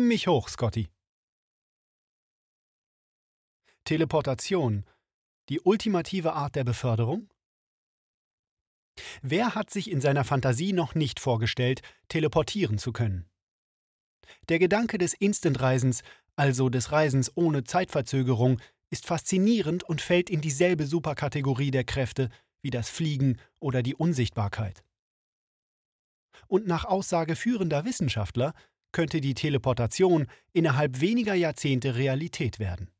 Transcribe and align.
Beam 0.00 0.08
mich 0.08 0.28
hoch, 0.28 0.48
Scotty. 0.48 0.88
Teleportation. 3.84 4.86
Die 5.50 5.60
ultimative 5.60 6.32
Art 6.32 6.56
der 6.56 6.64
Beförderung? 6.64 7.28
Wer 9.20 9.54
hat 9.54 9.68
sich 9.68 9.90
in 9.90 10.00
seiner 10.00 10.24
Fantasie 10.24 10.72
noch 10.72 10.94
nicht 10.94 11.20
vorgestellt, 11.20 11.82
teleportieren 12.08 12.78
zu 12.78 12.92
können? 12.92 13.28
Der 14.48 14.58
Gedanke 14.58 14.96
des 14.96 15.12
Instantreisens, 15.12 16.02
also 16.34 16.70
des 16.70 16.92
Reisens 16.92 17.30
ohne 17.36 17.64
Zeitverzögerung, 17.64 18.58
ist 18.88 19.04
faszinierend 19.04 19.82
und 19.84 20.00
fällt 20.00 20.30
in 20.30 20.40
dieselbe 20.40 20.86
Superkategorie 20.86 21.72
der 21.72 21.84
Kräfte 21.84 22.30
wie 22.62 22.70
das 22.70 22.88
Fliegen 22.88 23.38
oder 23.58 23.82
die 23.82 23.94
Unsichtbarkeit. 23.94 24.82
Und 26.46 26.66
nach 26.66 26.86
Aussage 26.86 27.36
führender 27.36 27.84
Wissenschaftler 27.84 28.54
könnte 28.92 29.20
die 29.20 29.34
Teleportation 29.34 30.26
innerhalb 30.52 31.00
weniger 31.00 31.34
Jahrzehnte 31.34 31.96
Realität 31.96 32.58
werden. 32.58 32.90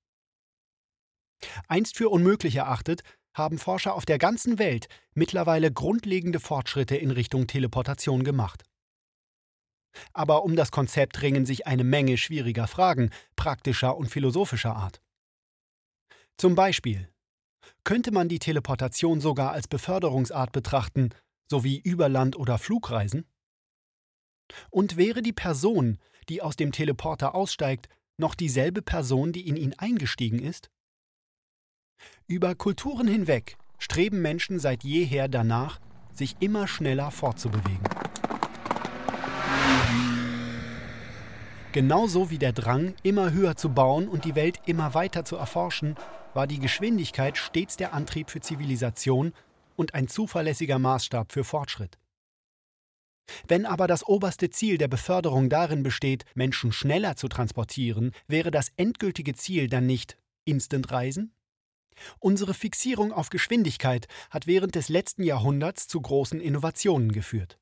Einst 1.69 1.97
für 1.97 2.09
unmöglich 2.09 2.57
erachtet, 2.57 3.03
haben 3.35 3.59
Forscher 3.59 3.95
auf 3.95 4.05
der 4.05 4.19
ganzen 4.19 4.59
Welt 4.59 4.89
mittlerweile 5.15 5.73
grundlegende 5.73 6.41
Fortschritte 6.41 6.97
in 6.97 7.11
Richtung 7.11 7.47
Teleportation 7.47 8.25
gemacht. 8.25 8.65
Aber 10.13 10.45
um 10.45 10.57
das 10.57 10.71
Konzept 10.71 11.21
ringen 11.23 11.47
sich 11.47 11.67
eine 11.67 11.85
Menge 11.85 12.17
schwieriger 12.17 12.67
Fragen 12.67 13.11
praktischer 13.37 13.97
und 13.97 14.09
philosophischer 14.09 14.77
Art. 14.77 15.01
Zum 16.37 16.55
Beispiel 16.55 17.09
könnte 17.85 18.13
man 18.13 18.29
die 18.29 18.39
Teleportation 18.39 19.21
sogar 19.21 19.53
als 19.53 19.69
Beförderungsart 19.69 20.53
betrachten, 20.53 21.11
sowie 21.51 21.79
Überland- 21.79 22.37
oder 22.37 22.59
Flugreisen? 22.59 23.27
Und 24.71 24.97
wäre 24.97 25.23
die 25.23 25.33
Person, 25.33 25.99
die 26.29 26.43
aus 26.43 26.57
dem 26.57 26.73
Teleporter 26.73 27.35
aussteigt, 27.35 27.89
noch 28.17 28.35
dieselbe 28.35 28.83
Person, 28.83 29.33
die 29.33 29.49
in 29.49 29.57
ihn 29.57 29.75
eingestiegen 29.79 30.39
ist? 30.39 30.71
Über 32.27 32.55
Kulturen 32.55 33.09
hinweg 33.09 33.57
streben 33.79 34.23
Menschen 34.23 34.59
seit 34.59 34.85
jeher 34.85 35.29
danach, 35.29 35.81
sich 36.13 36.37
immer 36.41 36.69
schneller 36.69 37.11
fortzubewegen. 37.11 37.81
Genauso 41.73 42.31
wie 42.31 42.39
der 42.39 42.53
Drang, 42.53 42.95
immer 43.05 43.33
höher 43.33 43.57
zu 43.57 43.71
bauen 43.71 44.09
und 44.09 44.25
die 44.25 44.35
Welt 44.35 44.61
immer 44.67 44.93
weiter 44.95 45.25
zu 45.25 45.37
erforschen, 45.37 45.95
war 46.35 46.49
die 46.49 46.59
Geschwindigkeit 46.59 47.39
stets 47.39 47.77
der 47.77 47.95
Antrieb 47.95 48.31
für 48.31 48.41
Zivilisation 48.41 49.33
und 49.77 49.95
ein 49.95 50.09
zuverlässiger 50.09 50.81
Maßstab 50.81 51.33
für 51.33 51.45
Fortschritt. 51.45 52.00
Wenn 53.49 53.67
aber 53.67 53.87
das 53.87 54.07
oberste 54.07 54.51
Ziel 54.51 54.79
der 54.79 54.89
Beförderung 54.89 55.49
darin 55.49 55.83
besteht, 55.83 56.25
Menschen 56.35 56.73
schneller 56.73 57.17
zu 57.17 57.29
transportieren, 57.29 58.13
wäre 58.27 58.51
das 58.51 58.69
endgültige 58.77 59.35
Ziel 59.35 59.69
dann 59.69 59.87
nicht 59.87 60.17
Instant-Reisen? 60.45 61.33
Unsere 62.19 62.55
Fixierung 62.55 63.13
auf 63.13 63.31
Geschwindigkeit 63.31 64.07
hat 64.31 64.47
während 64.47 64.75
des 64.75 64.89
letzten 64.89 65.23
Jahrhunderts 65.23 65.89
zu 65.89 66.01
großen 66.01 66.41
Innovationen 66.41 67.13
geführt. 67.13 67.59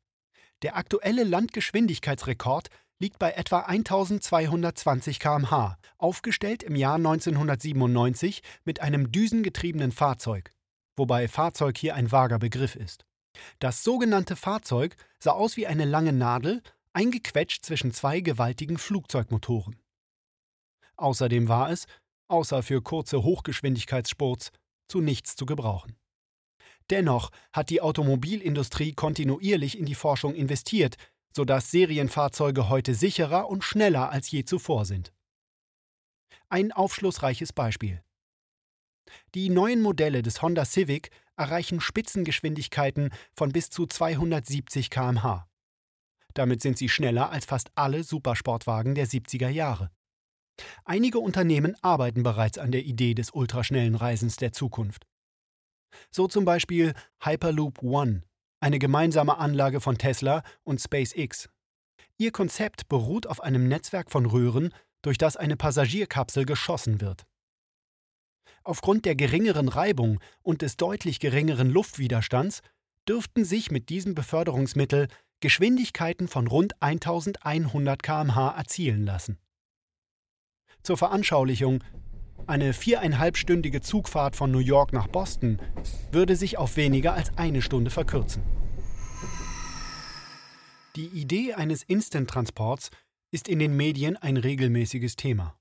Der 0.62 0.77
aktuelle 0.77 1.24
Landgeschwindigkeitsrekord 1.24 2.69
liegt 2.98 3.19
bei 3.19 3.33
etwa 3.33 3.61
1220 3.61 5.20
km/h, 5.20 5.78
aufgestellt 5.98 6.62
im 6.62 6.74
Jahr 6.74 6.96
1997 6.96 8.42
mit 8.64 8.80
einem 8.80 9.12
düsengetriebenen 9.12 9.92
Fahrzeug, 9.92 10.52
wobei 10.96 11.28
Fahrzeug 11.28 11.78
hier 11.78 11.94
ein 11.94 12.11
vager 12.11 12.39
Begriff 12.39 12.74
ist. 12.74 13.08
Das 13.58 13.84
sogenannte 13.84 14.36
Fahrzeug 14.36 14.96
sah 15.18 15.33
aus 15.33 15.57
wie 15.57 15.67
eine 15.67 15.85
lange 15.85 16.13
Nadel, 16.13 16.63
eingequetscht 16.92 17.64
zwischen 17.64 17.92
zwei 17.92 18.20
gewaltigen 18.20 18.79
Flugzeugmotoren. 18.79 19.77
Außerdem 20.96 21.48
war 21.48 21.70
es, 21.70 21.86
außer 22.29 22.63
für 22.63 22.83
kurze 22.83 23.23
Hochgeschwindigkeitsspurts, 23.23 24.51
zu 24.89 25.01
nichts 25.01 25.36
zu 25.36 25.46
gebrauchen. 25.46 25.96
Dennoch 26.90 27.30
hat 27.52 27.70
die 27.70 27.80
Automobilindustrie 27.83 28.92
kontinuierlich 28.92 29.79
in 29.79 29.84
die 29.84 29.95
Forschung 29.95 30.34
investiert, 30.34 30.96
sodass 31.34 31.70
Serienfahrzeuge 31.70 32.68
heute 32.68 32.95
sicherer 32.95 33.48
und 33.48 33.63
schneller 33.63 34.11
als 34.11 34.30
je 34.30 34.45
zuvor 34.45 34.84
sind. 34.84 35.13
Ein 36.48 36.73
aufschlussreiches 36.73 37.52
Beispiel. 37.52 38.02
Die 39.35 39.51
neuen 39.51 39.83
Modelle 39.83 40.23
des 40.23 40.42
Honda 40.42 40.64
Civic 40.64 41.11
erreichen 41.36 41.80
Spitzengeschwindigkeiten 41.80 43.11
von 43.35 43.52
bis 43.52 43.70
zu 43.70 43.86
270 43.86 44.91
km/h. 44.91 45.48
Damit 46.35 46.63
sind 46.63 46.79
sie 46.79 46.89
schneller 46.89 47.30
als 47.30 47.46
fast 47.46 47.70
alle 47.74 48.05
Supersportwagen 48.05 48.95
der 48.95 49.07
70er 49.07 49.48
Jahre. 49.48 49.91
Einige 50.85 51.20
Unternehmen 51.20 51.77
arbeiten 51.83 52.23
bereits 52.23 52.58
an 52.58 52.73
der 52.73 52.85
Idee 52.85 53.14
des 53.14 53.30
ultraschnellen 53.30 53.95
Reisens 53.95 54.36
der 54.36 54.52
Zukunft. 54.52 55.07
So 56.11 56.27
zum 56.27 56.45
Beispiel 56.45 56.95
Hyperloop 57.23 57.83
One, 57.83 58.23
eine 58.61 58.79
gemeinsame 58.79 59.39
Anlage 59.39 59.80
von 59.80 59.98
Tesla 59.98 60.42
und 60.64 60.80
SpaceX. 60.80 61.48
Ihr 62.19 62.33
Konzept 62.33 62.89
beruht 62.89 63.27
auf 63.27 63.40
einem 63.40 63.69
Netzwerk 63.69 64.11
von 64.11 64.27
Röhren, 64.27 64.75
durch 65.02 65.19
das 65.19 65.36
eine 65.36 65.57
Passagierkapsel 65.57 66.45
geschossen 66.45 67.01
wird. 67.01 67.25
Aufgrund 68.68 69.06
der 69.06 69.17
geringeren 69.17 69.68
Reibung 69.68 70.20
und 70.42 70.61
des 70.61 70.77
deutlich 70.77 71.20
geringeren 71.20 71.70
Luftwiderstands 71.70 72.61
dürften 73.08 73.46
sich 73.46 73.70
mit 73.70 73.89
diesem 73.89 74.14
Beförderungsmittel 74.14 75.08
Geschwindigkeiten 75.40 76.29
von 76.29 76.46
rund 76.46 76.74
1100 76.83 78.02
km/h 78.02 78.51
erzielen 78.51 79.07
lassen. 79.07 79.39
Zur 80.83 80.98
Veranschaulichung, 80.98 81.83
eine 82.46 82.74
viereinhalbstündige 82.74 83.80
Zugfahrt 83.80 84.36
von 84.36 84.51
New 84.51 84.58
York 84.58 84.92
nach 84.92 85.08
Boston 85.08 85.58
würde 86.12 86.36
sich 86.36 86.58
auf 86.58 86.77
weniger 86.77 87.14
als 87.14 87.39
eine 87.39 87.62
Stunde 87.62 87.90
verkürzen. 87.90 88.42
Die 90.95 91.07
Idee 91.07 91.55
eines 91.55 91.84
Instant-Transports 91.84 92.90
ist 93.30 93.48
in 93.48 93.61
den 93.61 93.74
Medien 93.78 94.18
ein 94.18 94.36
regelmäßiges 94.36 95.17
Thema. 95.17 95.58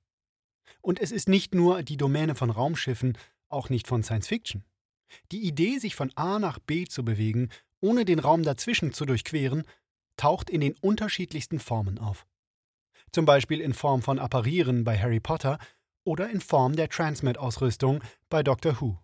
Und 0.82 1.00
es 1.00 1.12
ist 1.12 1.30
nicht 1.30 1.56
nur 1.56 1.84
die 1.84 1.98
Domäne 1.98 2.36
von 2.36 2.50
Raumschiffen, 2.50 3.18
auch 3.50 3.70
nicht 3.70 3.88
von 3.88 4.04
Science 4.04 4.28
Fiction. 4.28 4.64
Die 5.32 5.48
Idee, 5.48 5.78
sich 5.78 5.96
von 5.96 6.12
A 6.16 6.40
nach 6.40 6.60
B 6.60 6.86
zu 6.86 7.04
bewegen, 7.04 7.50
ohne 7.80 8.06
den 8.06 8.20
Raum 8.20 8.44
dazwischen 8.44 8.94
zu 8.94 9.06
durchqueren, 9.06 9.64
taucht 10.18 10.50
in 10.50 10.62
den 10.62 10.76
unterschiedlichsten 10.82 11.60
Formen 11.60 12.00
auf. 12.00 12.26
Zum 13.12 13.26
Beispiel 13.26 13.62
in 13.62 13.74
Form 13.74 14.02
von 14.02 14.20
Apparieren 14.20 14.84
bei 14.84 14.98
Harry 14.98 15.20
Potter 15.20 15.60
oder 16.04 16.30
in 16.30 16.42
Form 16.42 16.76
der 16.76 16.90
Transmet-Ausrüstung 16.90 18.04
bei 18.30 18.44
Doctor 18.44 18.82
Who. 18.82 18.98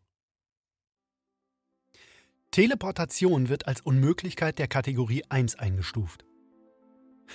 Teleportation 2.51 3.49
wird 3.49 3.67
als 3.67 3.81
Unmöglichkeit 3.81 4.59
der 4.59 4.67
Kategorie 4.67 5.23
1 5.29 5.55
eingestuft. 5.55 6.23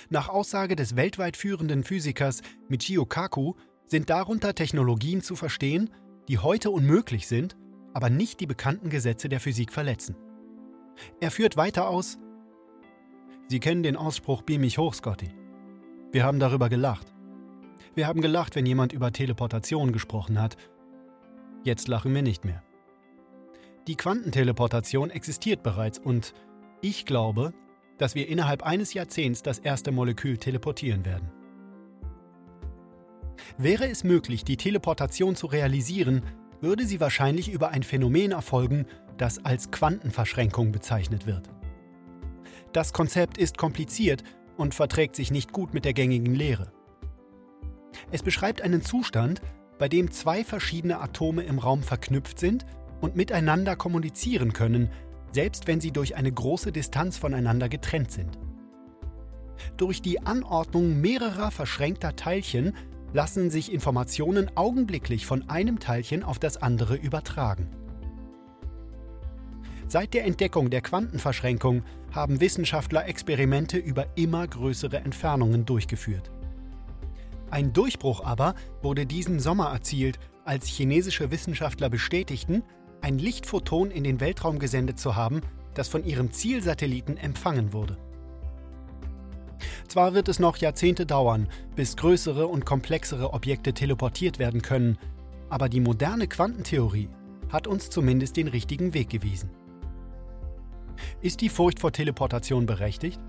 Nach 0.09 0.29
Aussage 0.29 0.75
des 0.75 0.95
weltweit 0.95 1.35
führenden 1.35 1.83
Physikers 1.83 2.41
Michio 2.69 3.05
Kaku 3.05 3.55
sind 3.89 4.09
darunter 4.09 4.53
Technologien 4.53 5.21
zu 5.21 5.35
verstehen, 5.35 5.89
die 6.27 6.37
heute 6.37 6.69
unmöglich 6.69 7.27
sind, 7.27 7.57
aber 7.93 8.09
nicht 8.09 8.39
die 8.39 8.45
bekannten 8.45 8.89
Gesetze 8.89 9.29
der 9.29 9.39
Physik 9.39 9.73
verletzen. 9.73 10.15
Er 11.19 11.31
führt 11.31 11.57
weiter 11.57 11.89
aus: 11.89 12.19
Sie 13.47 13.59
kennen 13.59 13.83
den 13.83 13.97
Ausspruch 13.97 14.43
Beam 14.43 14.61
mich 14.61 14.77
hoch, 14.77 14.93
Scotty. 14.93 15.29
Wir 16.11 16.23
haben 16.23 16.39
darüber 16.39 16.69
gelacht. 16.69 17.13
Wir 17.95 18.07
haben 18.07 18.21
gelacht, 18.21 18.55
wenn 18.55 18.65
jemand 18.65 18.93
über 18.93 19.11
Teleportation 19.11 19.91
gesprochen 19.91 20.39
hat. 20.39 20.55
Jetzt 21.63 21.87
lachen 21.87 22.13
wir 22.13 22.21
nicht 22.21 22.45
mehr. 22.45 22.63
Die 23.87 23.95
Quantenteleportation 23.95 25.09
existiert 25.09 25.63
bereits 25.63 25.97
und 25.97 26.33
ich 26.81 27.05
glaube, 27.05 27.53
dass 27.97 28.13
wir 28.13 28.29
innerhalb 28.29 28.63
eines 28.63 28.93
Jahrzehnts 28.93 29.41
das 29.41 29.57
erste 29.57 29.91
Molekül 29.91 30.37
teleportieren 30.37 31.05
werden. 31.05 31.31
Wäre 33.57 33.87
es 33.87 34.03
möglich, 34.03 34.43
die 34.43 34.57
Teleportation 34.57 35.35
zu 35.35 35.47
realisieren, 35.47 36.23
würde 36.61 36.85
sie 36.85 36.99
wahrscheinlich 36.99 37.51
über 37.51 37.69
ein 37.69 37.83
Phänomen 37.83 38.31
erfolgen, 38.31 38.85
das 39.17 39.43
als 39.43 39.71
Quantenverschränkung 39.71 40.71
bezeichnet 40.71 41.25
wird. 41.25 41.49
Das 42.73 42.93
Konzept 42.93 43.37
ist 43.37 43.57
kompliziert 43.57 44.23
und 44.57 44.75
verträgt 44.75 45.15
sich 45.15 45.31
nicht 45.31 45.51
gut 45.51 45.73
mit 45.73 45.85
der 45.85 45.93
gängigen 45.93 46.35
Lehre. 46.35 46.71
Es 48.11 48.23
beschreibt 48.23 48.61
einen 48.61 48.81
Zustand, 48.81 49.41
bei 49.77 49.87
dem 49.87 50.11
zwei 50.11 50.43
verschiedene 50.43 50.99
Atome 50.99 51.43
im 51.43 51.59
Raum 51.59 51.83
verknüpft 51.83 52.39
sind 52.39 52.65
und 53.01 53.15
miteinander 53.15 53.75
kommunizieren 53.75 54.53
können, 54.53 54.89
selbst 55.31 55.67
wenn 55.67 55.79
sie 55.79 55.91
durch 55.91 56.15
eine 56.15 56.31
große 56.31 56.71
Distanz 56.71 57.17
voneinander 57.17 57.69
getrennt 57.69 58.11
sind. 58.11 58.37
Durch 59.77 60.01
die 60.01 60.25
Anordnung 60.25 60.99
mehrerer 60.99 61.51
verschränkter 61.51 62.15
Teilchen 62.15 62.73
lassen 63.13 63.49
sich 63.49 63.71
Informationen 63.71 64.51
augenblicklich 64.55 65.25
von 65.25 65.49
einem 65.49 65.79
Teilchen 65.79 66.23
auf 66.23 66.39
das 66.39 66.57
andere 66.57 66.95
übertragen. 66.95 67.67
Seit 69.87 70.13
der 70.13 70.25
Entdeckung 70.25 70.69
der 70.69 70.81
Quantenverschränkung 70.81 71.83
haben 72.11 72.39
Wissenschaftler 72.39 73.07
Experimente 73.07 73.77
über 73.77 74.05
immer 74.15 74.47
größere 74.47 74.97
Entfernungen 74.97 75.65
durchgeführt. 75.65 76.29
Ein 77.49 77.73
Durchbruch 77.73 78.23
aber 78.23 78.53
wurde 78.83 79.07
diesen 79.07 79.39
Sommer 79.39 79.71
erzielt, 79.71 80.19
als 80.45 80.67
chinesische 80.67 81.31
Wissenschaftler 81.31 81.89
bestätigten, 81.89 82.63
ein 83.01 83.17
Lichtphoton 83.17 83.89
in 83.89 84.03
den 84.03 84.19
Weltraum 84.19 84.59
gesendet 84.59 84.99
zu 84.99 85.15
haben, 85.15 85.41
das 85.73 85.87
von 85.87 86.05
ihrem 86.05 86.31
Zielsatelliten 86.31 87.17
empfangen 87.17 87.73
wurde. 87.73 87.97
Zwar 89.87 90.13
wird 90.13 90.29
es 90.29 90.39
noch 90.39 90.57
Jahrzehnte 90.57 91.05
dauern, 91.05 91.47
bis 91.75 91.97
größere 91.97 92.47
und 92.47 92.65
komplexere 92.65 93.33
Objekte 93.33 93.73
teleportiert 93.73 94.39
werden 94.39 94.61
können, 94.61 94.97
aber 95.49 95.69
die 95.69 95.79
moderne 95.79 96.27
Quantentheorie 96.27 97.09
hat 97.49 97.67
uns 97.67 97.89
zumindest 97.89 98.37
den 98.37 98.47
richtigen 98.47 98.93
Weg 98.93 99.09
gewiesen. 99.09 99.49
Ist 101.21 101.41
die 101.41 101.49
Furcht 101.49 101.79
vor 101.79 101.91
Teleportation 101.91 102.65
berechtigt? 102.65 103.19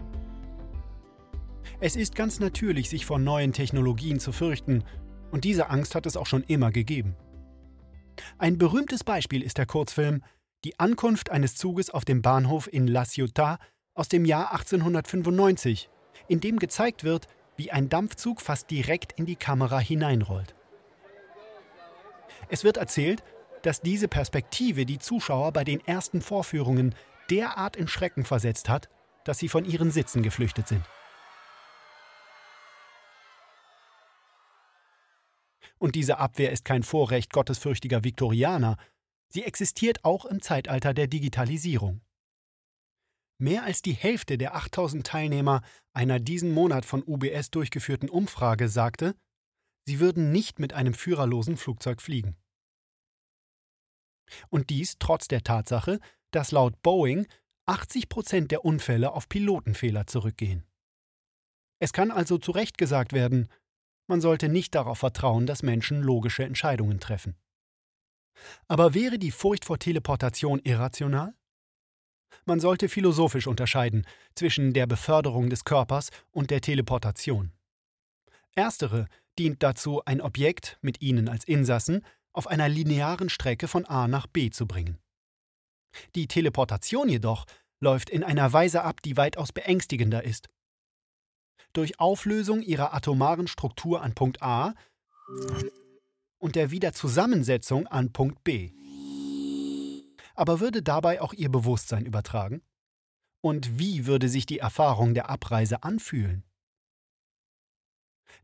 Es 1.81 1.97
ist 1.97 2.15
ganz 2.15 2.41
natürlich, 2.41 2.91
sich 2.91 3.07
vor 3.07 3.19
neuen 3.19 3.53
Technologien 3.53 4.21
zu 4.21 4.33
fürchten, 4.33 4.85
und 5.31 5.45
diese 5.45 5.71
Angst 5.71 5.95
hat 5.95 6.07
es 6.07 6.17
auch 6.17 6.27
schon 6.27 6.43
immer 6.43 6.73
gegeben. 6.73 7.15
Ein 8.37 8.59
berühmtes 8.59 9.05
Beispiel 9.05 9.43
ist 9.43 9.59
der 9.59 9.67
Kurzfilm 9.67 10.23
Die 10.65 10.79
Ankunft 10.79 11.31
eines 11.31 11.55
Zuges 11.55 11.89
auf 11.89 12.05
dem 12.05 12.21
Bahnhof 12.21 12.71
in 12.71 12.87
La 12.87 13.05
Ciotat 13.05 13.59
aus 13.95 14.09
dem 14.09 14.25
Jahr 14.25 14.53
1895, 14.53 15.89
in 16.31 16.41
dem 16.41 16.59
gezeigt 16.61 17.03
wird, 17.03 17.27
wie 17.57 17.73
ein 17.73 17.89
Dampfzug 17.89 18.41
fast 18.41 18.71
direkt 18.71 19.13
in 19.13 19.27
die 19.27 19.37
Kamera 19.37 19.81
hineinrollt. 19.81 20.55
Es 22.49 22.63
wird 22.63 22.77
erzählt, 22.77 23.23
dass 23.63 23.81
diese 23.81 24.09
Perspektive 24.09 24.87
die 24.87 24.99
Zuschauer 24.99 25.53
bei 25.53 25.65
den 25.65 25.85
ersten 25.87 26.23
Vorführungen 26.23 26.95
derart 27.31 27.77
in 27.77 27.89
Schrecken 27.89 28.25
versetzt 28.25 28.69
hat, 28.69 28.89
dass 29.25 29.39
sie 29.39 29.49
von 29.49 29.65
ihren 29.65 29.91
Sitzen 29.91 30.23
geflüchtet 30.23 30.69
sind. 30.69 30.85
Und 35.79 35.97
diese 35.97 36.19
Abwehr 36.19 36.53
ist 36.53 36.65
kein 36.65 36.83
Vorrecht 36.83 37.33
gottesfürchtiger 37.33 38.05
Viktorianer, 38.05 38.77
sie 39.29 39.45
existiert 39.45 40.05
auch 40.05 40.25
im 40.25 40.43
Zeitalter 40.43 40.95
der 40.95 41.09
Digitalisierung. 41.09 42.03
Mehr 43.41 43.65
als 43.65 43.81
die 43.81 43.95
Hälfte 43.95 44.37
der 44.37 44.55
8000 44.55 45.07
Teilnehmer 45.07 45.63
einer 45.95 46.21
diesen 46.21 46.53
Monat 46.53 46.85
von 46.85 47.03
UBS 47.03 47.51
durchgeführten 47.51 48.11
Umfrage 48.11 48.69
sagte, 48.69 49.17
sie 49.87 49.99
würden 49.99 50.31
nicht 50.31 50.59
mit 50.59 50.75
einem 50.75 50.93
führerlosen 50.93 51.57
Flugzeug 51.57 52.03
fliegen. 52.03 52.37
Und 54.51 54.69
dies 54.69 54.97
trotz 54.99 55.27
der 55.27 55.43
Tatsache, 55.43 56.01
dass 56.33 56.53
laut 56.53 56.83
Boeing 56.83 57.27
80 57.65 58.11
Prozent 58.11 58.51
der 58.51 58.67
Unfälle 58.67 59.13
auf 59.13 59.27
Pilotenfehler 59.27 60.07
zurückgehen. 60.07 60.67
Es 61.79 61.95
kann 61.95 62.11
also 62.11 62.37
zu 62.37 62.51
Recht 62.51 62.77
gesagt 62.77 63.15
werden, 63.15 63.49
man 64.07 64.21
sollte 64.21 64.51
nicht 64.51 64.75
darauf 64.75 64.99
vertrauen, 64.99 65.47
dass 65.47 65.63
Menschen 65.63 66.03
logische 66.03 66.45
Entscheidungen 66.45 67.01
treffen. 67.01 67.37
Aber 68.69 68.93
wäre 68.93 69.19
die 69.19 69.31
Furcht 69.31 69.65
vor 69.65 69.79
Teleportation 69.79 70.61
irrational? 70.63 71.35
Man 72.45 72.61
sollte 72.61 72.89
philosophisch 72.89 73.47
unterscheiden 73.47 74.07
zwischen 74.35 74.73
der 74.73 74.87
Beförderung 74.87 75.51
des 75.51 75.65
Körpers 75.65 76.11
und 76.31 76.51
der 76.51 76.61
Teleportation. 76.61 77.53
Erstere 78.55 79.07
dient 79.39 79.63
dazu, 79.63 80.03
ein 80.05 80.21
Objekt 80.21 80.79
mit 80.81 81.01
ihnen 81.01 81.29
als 81.29 81.45
Insassen 81.45 82.05
auf 82.33 82.47
einer 82.47 82.69
linearen 82.69 83.29
Strecke 83.29 83.69
von 83.69 83.85
A 83.87 84.09
nach 84.09 84.27
B 84.27 84.51
zu 84.51 84.67
bringen. 84.67 84.99
Die 86.15 86.29
Teleportation 86.29 87.09
jedoch 87.09 87.47
läuft 87.81 88.11
in 88.11 88.23
einer 88.23 88.53
Weise 88.53 88.83
ab, 88.83 89.03
die 89.03 89.17
weitaus 89.17 89.53
beängstigender 89.53 90.25
ist 90.25 90.49
durch 91.73 92.01
Auflösung 92.01 92.63
ihrer 92.63 92.95
atomaren 92.95 93.47
Struktur 93.47 94.03
an 94.03 94.15
Punkt 94.15 94.43
A 94.43 94.75
und 96.39 96.57
der 96.57 96.71
Wiederzusammensetzung 96.71 97.87
an 97.87 98.13
Punkt 98.13 98.43
B. 98.45 98.73
Aber 100.41 100.59
würde 100.59 100.83
dabei 100.83 101.21
auch 101.21 101.35
ihr 101.35 101.51
Bewusstsein 101.51 102.07
übertragen? 102.07 102.63
Und 103.43 103.79
wie 103.79 104.07
würde 104.07 104.27
sich 104.27 104.47
die 104.47 104.59
Erfahrung 104.59 105.13
der 105.13 105.29
Abreise 105.29 105.83
anfühlen? 105.83 106.45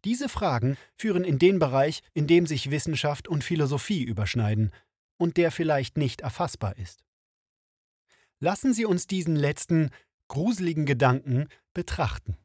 Diese 0.05 0.29
Fragen 0.29 0.77
führen 0.95 1.25
in 1.25 1.39
den 1.39 1.59
Bereich, 1.59 2.03
in 2.13 2.27
dem 2.27 2.47
sich 2.47 2.71
Wissenschaft 2.71 3.29
und 3.29 3.45
Philosophie 3.45 4.03
überschneiden 4.03 4.73
und 5.17 5.39
der 5.39 5.51
vielleicht 5.51 5.97
nicht 5.97 6.21
erfassbar 6.21 6.77
ist. 6.77 7.03
Lassen 8.41 8.75
Sie 8.75 8.85
uns 8.85 9.07
diesen 9.07 9.35
letzten, 9.35 9.89
gruseligen 10.29 10.85
Gedanken 10.85 11.49
betrachten. 11.73 12.37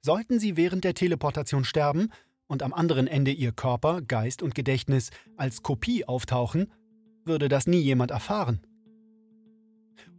Sollten 0.00 0.38
sie 0.38 0.56
während 0.56 0.84
der 0.84 0.94
Teleportation 0.94 1.64
sterben 1.64 2.12
und 2.46 2.62
am 2.62 2.72
anderen 2.72 3.08
Ende 3.08 3.32
ihr 3.32 3.50
Körper, 3.50 4.00
Geist 4.00 4.44
und 4.44 4.54
Gedächtnis 4.54 5.10
als 5.36 5.64
Kopie 5.64 6.04
auftauchen, 6.04 6.70
würde 7.24 7.48
das 7.48 7.66
nie 7.66 7.80
jemand 7.80 8.10
erfahren. 8.10 8.60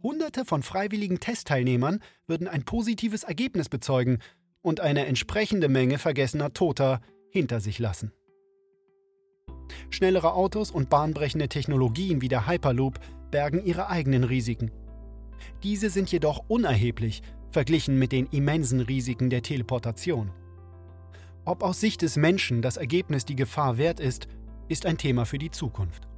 Hunderte 0.02 0.44
von 0.44 0.62
freiwilligen 0.62 1.20
Testteilnehmern 1.20 2.00
würden 2.26 2.46
ein 2.46 2.64
positives 2.64 3.24
Ergebnis 3.24 3.68
bezeugen 3.68 4.18
und 4.60 4.80
eine 4.80 5.06
entsprechende 5.06 5.68
Menge 5.68 5.98
vergessener 5.98 6.52
Toter 6.52 7.00
hinter 7.30 7.60
sich 7.60 7.78
lassen. 7.78 8.12
Schnellere 9.90 10.34
Autos 10.34 10.70
und 10.70 10.90
bahnbrechende 10.90 11.48
Technologien 11.48 12.20
wie 12.20 12.28
der 12.28 12.46
Hyperloop 12.46 12.98
bergen 13.30 13.64
ihre 13.64 13.88
eigenen 13.88 14.24
Risiken. 14.24 14.70
Diese 15.62 15.90
sind 15.90 16.10
jedoch 16.12 16.44
unerheblich 16.48 17.22
verglichen 17.50 17.98
mit 17.98 18.12
den 18.12 18.26
immensen 18.26 18.80
Risiken 18.80 19.30
der 19.30 19.42
Teleportation. 19.42 20.30
Ob 21.44 21.62
aus 21.62 21.80
Sicht 21.80 22.02
des 22.02 22.16
Menschen 22.16 22.62
das 22.62 22.76
Ergebnis 22.76 23.24
die 23.24 23.36
Gefahr 23.36 23.78
wert 23.78 24.00
ist, 24.00 24.28
ist 24.68 24.86
ein 24.86 24.98
Thema 24.98 25.24
für 25.26 25.38
die 25.38 25.50
Zukunft. 25.50 26.08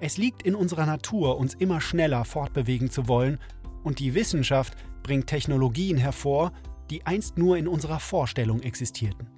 Es 0.00 0.16
liegt 0.16 0.42
in 0.42 0.54
unserer 0.54 0.86
Natur, 0.86 1.36
uns 1.38 1.54
immer 1.54 1.80
schneller 1.80 2.24
fortbewegen 2.24 2.90
zu 2.90 3.06
wollen, 3.06 3.38
und 3.84 3.98
die 3.98 4.14
Wissenschaft 4.14 4.74
bringt 5.02 5.26
Technologien 5.26 5.96
hervor, 5.96 6.52
die 6.90 7.06
einst 7.06 7.38
nur 7.38 7.56
in 7.56 7.68
unserer 7.68 8.00
Vorstellung 8.00 8.60
existierten. 8.60 9.28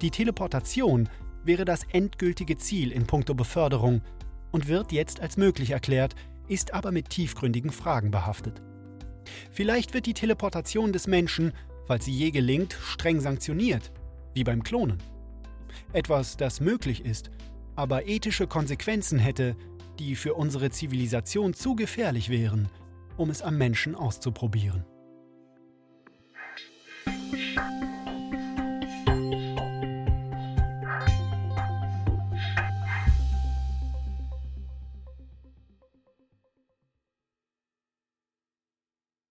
Die 0.00 0.10
Teleportation 0.10 1.08
wäre 1.44 1.64
das 1.64 1.84
endgültige 1.92 2.56
Ziel 2.58 2.92
in 2.92 3.06
puncto 3.06 3.34
Beförderung 3.34 4.02
und 4.52 4.68
wird 4.68 4.92
jetzt 4.92 5.20
als 5.20 5.36
möglich 5.36 5.70
erklärt, 5.70 6.14
ist 6.48 6.74
aber 6.74 6.92
mit 6.92 7.08
tiefgründigen 7.10 7.70
Fragen 7.70 8.10
behaftet. 8.10 8.62
Vielleicht 9.50 9.94
wird 9.94 10.06
die 10.06 10.14
Teleportation 10.14 10.92
des 10.92 11.06
Menschen, 11.06 11.52
falls 11.86 12.04
sie 12.04 12.12
je 12.12 12.30
gelingt, 12.30 12.74
streng 12.74 13.20
sanktioniert, 13.20 13.92
wie 14.34 14.44
beim 14.44 14.62
Klonen. 14.62 15.02
Etwas, 15.92 16.36
das 16.36 16.60
möglich 16.60 17.04
ist, 17.04 17.30
aber 17.76 18.06
ethische 18.08 18.46
Konsequenzen 18.46 19.18
hätte, 19.18 19.56
die 19.98 20.16
für 20.16 20.34
unsere 20.34 20.70
Zivilisation 20.70 21.54
zu 21.54 21.76
gefährlich 21.76 22.28
wären, 22.28 22.68
um 23.16 23.30
es 23.30 23.42
am 23.42 23.56
Menschen 23.56 23.94
auszuprobieren. 23.94 24.84